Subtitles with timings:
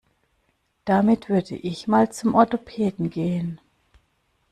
[0.83, 3.61] Damit würde ich mal zum Orthopäden gehen.